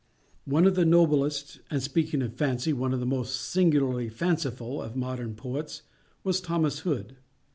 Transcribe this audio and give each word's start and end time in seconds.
One 0.45 0.65
of 0.65 0.73
the 0.73 0.83
noblest—and, 0.83 1.83
speaking 1.83 2.23
of 2.23 2.33
Fancy—one 2.33 2.91
of 2.91 2.99
the 2.99 3.05
most 3.05 3.35
singularly 3.39 4.09
fanciful 4.09 4.81
of 4.81 4.95
modern 4.95 5.35
poets, 5.35 5.83
was 6.23 6.41
Thomas 6.41 6.79
Hood. 6.79 7.17